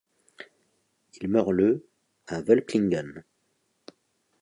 [1.21, 1.87] Il meurt le
[2.25, 3.23] à Völklingen.